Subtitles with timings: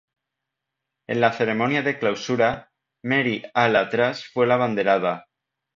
[1.15, 2.49] En la ceremonia de clausura,
[3.13, 5.27] Mary Al-Atrash fue la abanderada.